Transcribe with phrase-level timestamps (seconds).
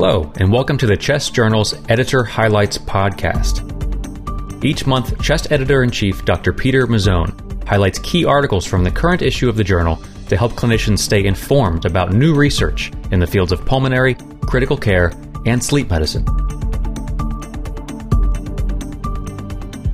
[0.00, 3.64] Hello, and welcome to the Chest Journal's Editor Highlights podcast.
[4.64, 6.52] Each month, Chest Editor in Chief Dr.
[6.52, 11.00] Peter Mazzone highlights key articles from the current issue of the journal to help clinicians
[11.00, 15.12] stay informed about new research in the fields of pulmonary, critical care,
[15.46, 16.24] and sleep medicine.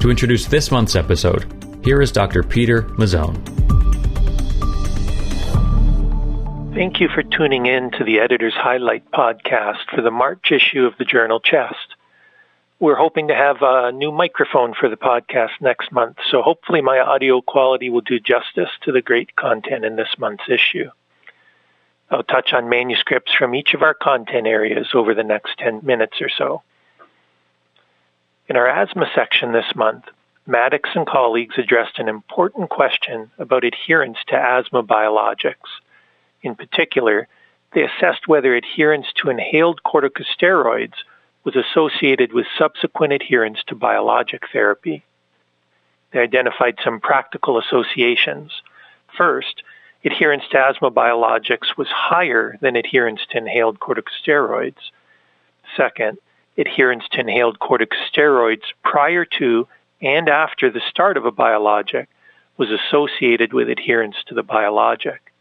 [0.00, 1.46] To introduce this month's episode,
[1.84, 2.42] here is Dr.
[2.42, 3.51] Peter Mazzone.
[6.74, 10.96] Thank you for tuning in to the Editor's Highlight podcast for the March issue of
[10.96, 11.96] the journal Chest.
[12.80, 16.98] We're hoping to have a new microphone for the podcast next month, so hopefully my
[16.98, 20.88] audio quality will do justice to the great content in this month's issue.
[22.10, 26.22] I'll touch on manuscripts from each of our content areas over the next 10 minutes
[26.22, 26.62] or so.
[28.48, 30.04] In our asthma section this month,
[30.46, 35.68] Maddox and colleagues addressed an important question about adherence to asthma biologics.
[36.42, 37.28] In particular,
[37.72, 40.94] they assessed whether adherence to inhaled corticosteroids
[41.44, 45.02] was associated with subsequent adherence to biologic therapy.
[46.12, 48.52] They identified some practical associations.
[49.16, 49.62] First,
[50.04, 54.90] adherence to asthma biologics was higher than adherence to inhaled corticosteroids.
[55.76, 56.18] Second,
[56.58, 59.66] adherence to inhaled corticosteroids prior to
[60.00, 62.08] and after the start of a biologic
[62.56, 65.31] was associated with adherence to the biologic.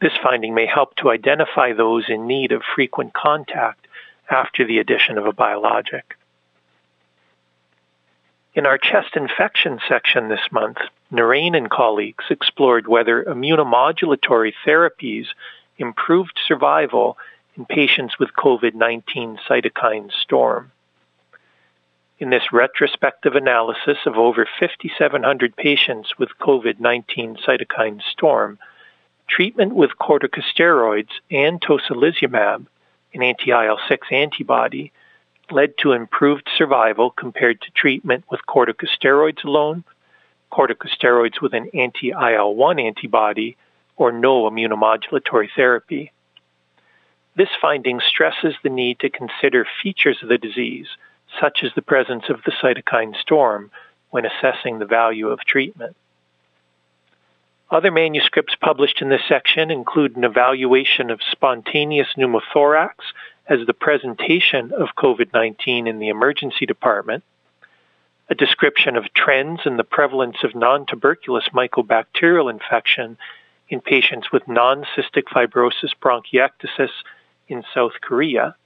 [0.00, 3.86] This finding may help to identify those in need of frequent contact
[4.30, 6.16] after the addition of a biologic.
[8.54, 10.78] In our chest infection section this month,
[11.12, 15.26] Narain and colleagues explored whether immunomodulatory therapies
[15.78, 17.16] improved survival
[17.56, 20.72] in patients with COVID 19 cytokine storm.
[22.18, 28.58] In this retrospective analysis of over 5,700 patients with COVID 19 cytokine storm,
[29.30, 32.66] treatment with corticosteroids and tocilizumab
[33.14, 34.92] an anti-IL-6 antibody,
[35.50, 39.84] led to improved survival compared to treatment with corticosteroids alone,
[40.52, 43.56] corticosteroids with an anti-IL-1 antibody,
[43.96, 46.12] or no immunomodulatory therapy.
[47.36, 50.86] This finding stresses the need to consider features of the disease,
[51.40, 53.70] such as the presence of the cytokine storm,
[54.10, 55.96] when assessing the value of treatment.
[57.70, 62.94] Other manuscripts published in this section include an evaluation of spontaneous pneumothorax
[63.46, 67.22] as the presentation of COVID 19 in the emergency department,
[68.28, 73.16] a description of trends in the prevalence of non tuberculous mycobacterial infection
[73.68, 76.90] in patients with non cystic fibrosis bronchiectasis
[77.46, 78.56] in South Korea,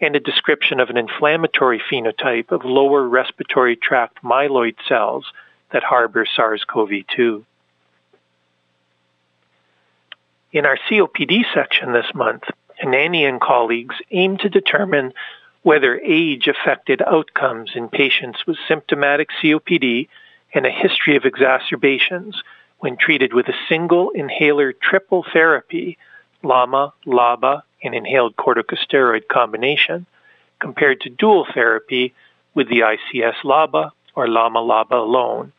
[0.00, 5.24] and a description of an inflammatory phenotype of lower respiratory tract myeloid cells
[5.72, 7.44] that harbor SARS CoV 2.
[10.56, 12.44] In our COPD section this month,
[12.82, 15.12] Anani and colleagues aim to determine
[15.64, 20.08] whether age affected outcomes in patients with symptomatic COPD
[20.54, 22.42] and a history of exacerbations
[22.78, 25.98] when treated with a single inhaler triple therapy,
[26.42, 30.06] LAMA, LABA, and inhaled corticosteroid combination,
[30.58, 32.14] compared to dual therapy
[32.54, 35.52] with the ICS LABA or LAMA LABA alone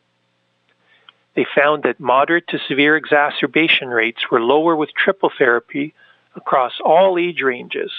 [1.38, 5.94] they found that moderate to severe exacerbation rates were lower with triple therapy
[6.34, 7.92] across all age ranges,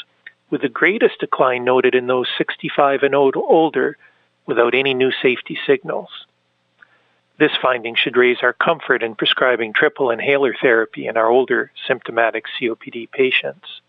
[0.49, 3.97] with the greatest decline noted in those 65 and older
[4.45, 6.09] without any new safety signals.
[7.39, 12.43] This finding should raise our comfort in prescribing triple inhaler therapy in our older symptomatic
[12.59, 13.79] COPD patients.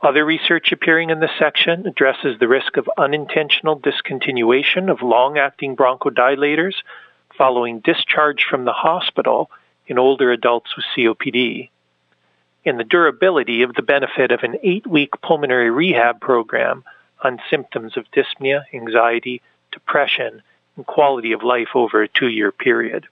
[0.00, 5.76] Other research appearing in this section addresses the risk of unintentional discontinuation of long acting
[5.76, 6.76] bronchodilators
[7.36, 9.50] following discharge from the hospital
[9.86, 11.68] in older adults with COPD,
[12.64, 16.84] and the durability of the benefit of an eight week pulmonary rehab program
[17.22, 20.42] on symptoms of dyspnea, anxiety, depression,
[20.76, 23.06] and quality of life over a two year period.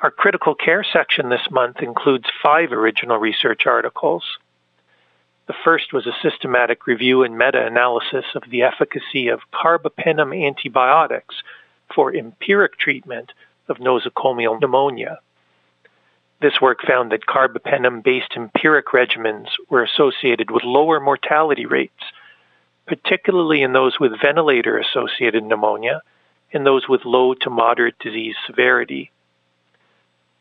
[0.00, 4.22] Our critical care section this month includes five original research articles.
[5.46, 11.34] The first was a systematic review and meta analysis of the efficacy of carbapenem antibiotics
[11.94, 13.32] for empiric treatment
[13.68, 15.18] of nosocomial pneumonia.
[16.40, 22.02] This work found that carbapenem based empiric regimens were associated with lower mortality rates,
[22.86, 26.02] particularly in those with ventilator associated pneumonia
[26.52, 29.10] and those with low to moderate disease severity.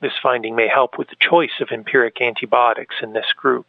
[0.01, 3.65] This finding may help with the choice of empiric antibiotics in this group.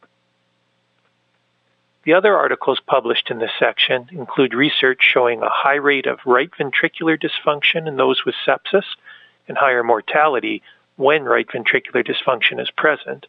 [2.05, 6.51] The other articles published in this section include research showing a high rate of right
[6.51, 8.85] ventricular dysfunction in those with sepsis
[9.49, 10.63] and higher mortality
[10.97, 13.27] when right ventricular dysfunction is present.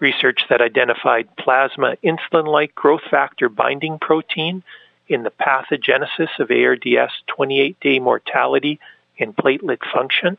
[0.00, 4.62] research that identified plasma insulin like growth factor binding protein
[5.08, 8.80] in the pathogenesis of ARDS 28 day mortality
[9.18, 10.36] and platelet function,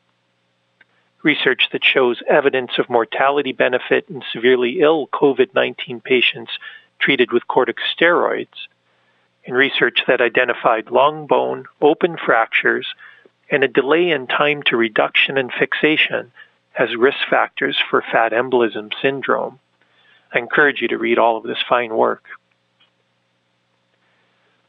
[1.24, 6.52] research that shows evidence of mortality benefit in severely ill COVID 19 patients
[7.00, 8.68] treated with corticosteroids,
[9.46, 12.88] and research that identified long bone, open fractures,
[13.52, 16.32] and a delay in time to reduction and fixation
[16.78, 19.60] as risk factors for fat embolism syndrome.
[20.34, 22.24] I encourage you to read all of this fine work.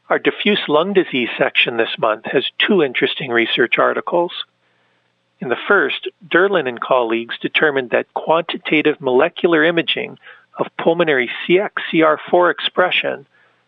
[0.09, 4.31] Our diffuse lung disease section this month has two interesting research articles.
[5.39, 10.17] In the first, Derlin and colleagues determined that quantitative molecular imaging
[10.57, 13.25] of pulmonary CXCR4 expression,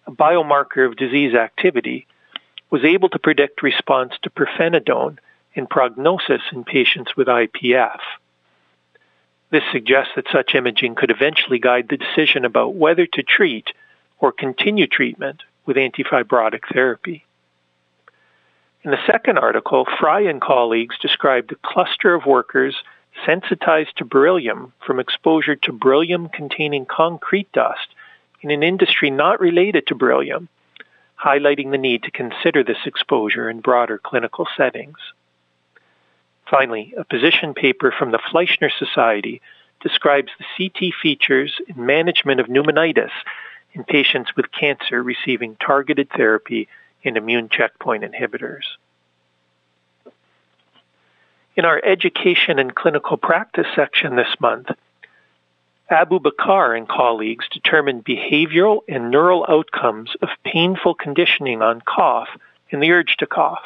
[0.07, 2.07] a biomarker of disease activity,
[2.69, 5.17] was able to predict response to pirfenidone
[5.55, 7.99] and prognosis in patients with IPF.
[9.51, 13.69] This suggests that such imaging could eventually guide the decision about whether to treat
[14.19, 17.25] or continue treatment with antifibrotic therapy.
[18.83, 22.75] In the second article, Fry and colleagues described a cluster of workers
[23.25, 27.87] sensitized to beryllium from exposure to beryllium containing concrete dust
[28.41, 30.47] in an industry not related to beryllium,
[31.21, 34.97] highlighting the need to consider this exposure in broader clinical settings.
[36.49, 39.41] Finally, a position paper from the Fleischner Society
[39.81, 43.11] describes the CT features in management of pneumonitis
[43.73, 46.67] in patients with cancer receiving targeted therapy
[47.03, 48.63] and immune checkpoint inhibitors.
[51.59, 54.69] In our education and clinical practice section this month,
[55.89, 62.29] Abu Bakar and colleagues determined behavioral and neural outcomes of painful conditioning on cough
[62.71, 63.65] and the urge to cough.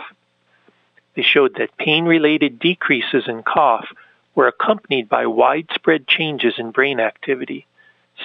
[1.16, 3.86] They showed that pain related decreases in cough
[4.34, 7.68] were accompanied by widespread changes in brain activity,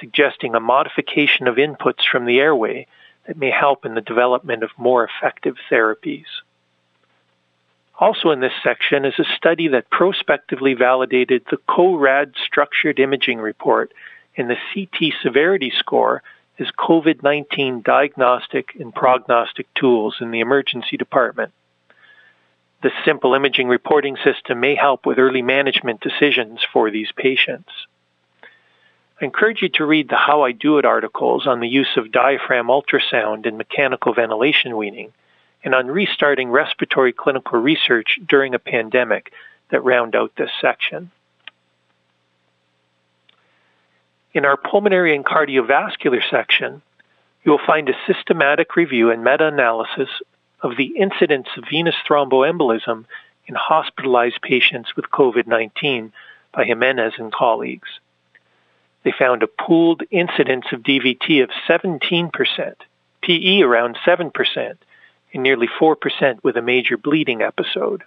[0.00, 2.86] suggesting a modification of inputs from the airway
[3.26, 6.24] that may help in the development of more effective therapies.
[7.98, 13.92] Also in this section is a study that prospectively validated the CORAD structured imaging report
[14.36, 16.22] and the CT severity score
[16.60, 21.52] as COVID 19 diagnostic and prognostic tools in the emergency department.
[22.82, 27.70] This simple imaging reporting system may help with early management decisions for these patients.
[29.20, 32.12] I encourage you to read the How I Do It articles on the use of
[32.12, 35.12] diaphragm ultrasound in mechanical ventilation weaning
[35.64, 39.32] and on restarting respiratory clinical research during a pandemic
[39.70, 41.10] that round out this section.
[44.32, 46.82] In our pulmonary and cardiovascular section,
[47.44, 50.08] you will find a systematic review and meta analysis
[50.60, 53.04] of the incidence of venous thromboembolism
[53.46, 56.12] in hospitalized patients with COVID 19
[56.52, 57.88] by Jimenez and colleagues.
[59.04, 62.30] They found a pooled incidence of DVT of 17%,
[63.22, 64.76] PE around 7%,
[65.32, 68.02] and nearly 4% with a major bleeding episode.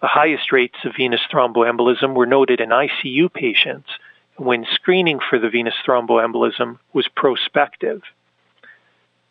[0.00, 3.88] The highest rates of venous thromboembolism were noted in ICU patients
[4.36, 8.02] when screening for the venous thromboembolism was prospective.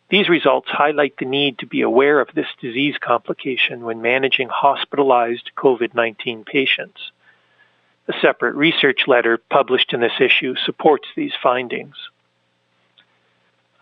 [0.08, 5.50] These results highlight the need to be aware of this disease complication when managing hospitalized
[5.56, 7.12] COVID 19 patients.
[8.08, 11.96] A separate research letter published in this issue supports these findings.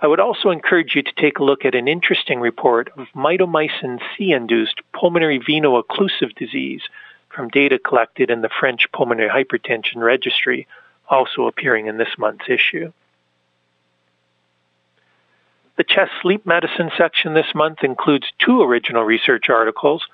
[0.04, 4.02] I would also encourage you to take a look at an interesting report of mitomycin
[4.14, 6.82] C induced pulmonary veno-occlusive disease
[7.30, 10.66] from data collected in the French Pulmonary Hypertension Registry,
[11.08, 12.92] also appearing in this month's issue.
[15.76, 20.06] The chest sleep medicine section this month includes two original research articles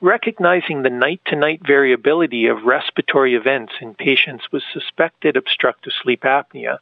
[0.00, 6.20] recognizing the night to night variability of respiratory events in patients with suspected obstructive sleep
[6.20, 6.78] apnea.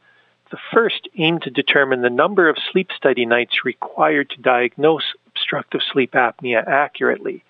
[0.51, 5.81] The first aimed to determine the number of sleep study nights required to diagnose obstructive
[5.83, 7.43] sleep apnea accurately.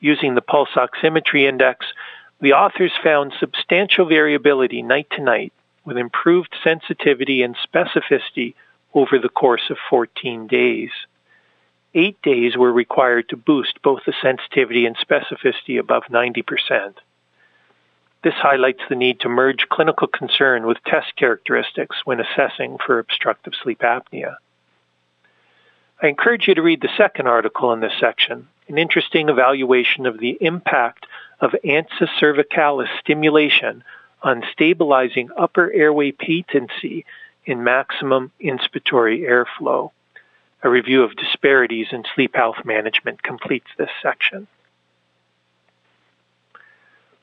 [0.00, 1.86] Using the pulse oximetry index,
[2.40, 5.54] the authors found substantial variability night to night
[5.86, 8.54] with improved sensitivity and specificity
[8.92, 10.90] over the course of 14 days.
[11.94, 16.94] Eight days were required to boost both the sensitivity and specificity above 90%.
[18.26, 23.52] This highlights the need to merge clinical concern with test characteristics when assessing for obstructive
[23.62, 24.34] sleep apnea.
[26.02, 30.18] I encourage you to read the second article in this section, an interesting evaluation of
[30.18, 31.06] the impact
[31.40, 33.84] of ansa cervicalis stimulation
[34.24, 37.06] on stabilizing upper airway patency
[37.44, 39.92] in maximum inspiratory airflow.
[40.64, 44.48] A review of disparities in sleep health management completes this section.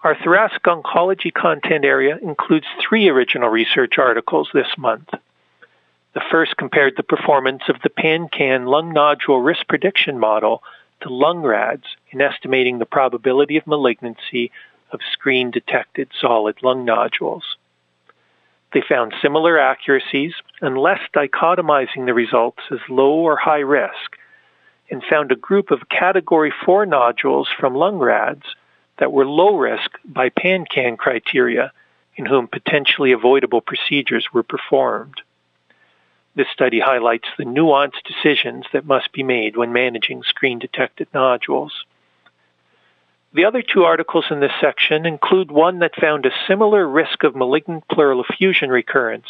[0.03, 5.09] Our thoracic oncology content area includes three original research articles this month.
[6.13, 10.61] The first compared the performance of the PanCAN lung nodule risk prediction model
[11.01, 14.51] to lung-RADS in estimating the probability of malignancy
[14.91, 17.55] of screen detected solid lung nodules.
[18.73, 24.17] They found similar accuracies and less dichotomizing the results as low or high risk,
[24.91, 28.43] and found a group of category 4 nodules from lung-RADS
[28.97, 31.71] that were low risk by PanCAN criteria
[32.15, 35.21] in whom potentially avoidable procedures were performed.
[36.35, 41.85] This study highlights the nuanced decisions that must be made when managing screen detected nodules.
[43.33, 47.35] The other two articles in this section include one that found a similar risk of
[47.35, 49.25] malignant pleural effusion recurrence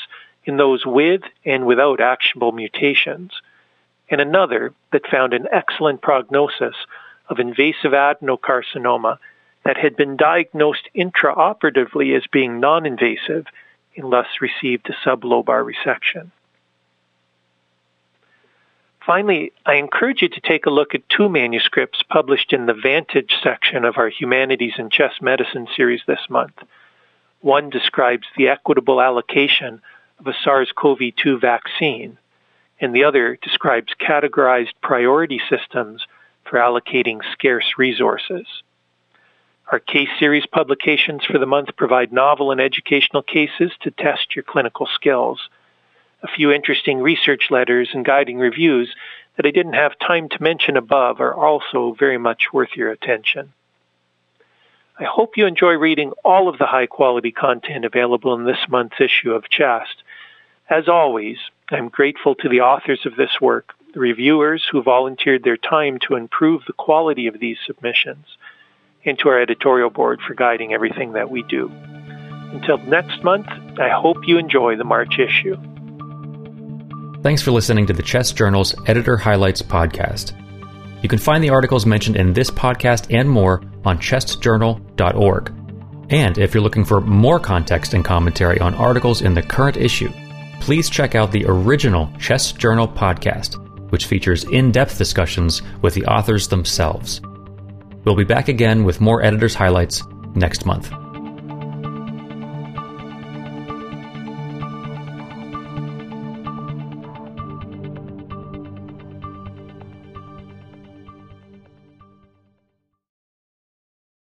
[0.45, 3.31] in those with and without actionable mutations,
[4.09, 6.75] and another that found an excellent prognosis
[7.29, 9.17] of invasive adenocarcinoma
[9.65, 13.45] that had been diagnosed intraoperatively as being non invasive
[13.95, 16.31] and thus received a sublobar resection.
[19.05, 23.33] Finally, I encourage you to take a look at two manuscripts published in the Vantage
[23.43, 26.53] section of our Humanities and Chest Medicine series this month.
[27.41, 29.81] One describes the equitable allocation
[30.19, 32.17] of a SARS CoV 2 vaccine,
[32.79, 36.05] and the other describes categorized priority systems
[36.45, 38.45] for allocating scarce resources.
[39.71, 44.43] Our case series publications for the month provide novel and educational cases to test your
[44.43, 45.49] clinical skills
[46.23, 48.95] a few interesting research letters and guiding reviews
[49.35, 53.51] that I didn't have time to mention above are also very much worth your attention.
[54.97, 59.01] I hope you enjoy reading all of the high quality content available in this month's
[59.01, 60.03] issue of Chest.
[60.69, 61.37] As always,
[61.69, 66.15] I'm grateful to the authors of this work, the reviewers who volunteered their time to
[66.15, 68.37] improve the quality of these submissions,
[69.05, 71.71] and to our editorial board for guiding everything that we do.
[72.53, 73.47] Until next month,
[73.79, 75.57] I hope you enjoy the March issue.
[77.23, 80.33] Thanks for listening to the Chest Journal's Editor Highlights podcast.
[81.01, 85.53] You can find the articles mentioned in this podcast and more on chestjournal.org.
[86.09, 90.11] And if you're looking for more context and commentary on articles in the current issue,
[90.59, 93.55] please check out the original Chest Journal podcast,
[93.91, 97.19] which features in depth discussions with the authors themselves.
[98.05, 100.03] We'll be back again with more editors' highlights
[100.35, 101.02] next month.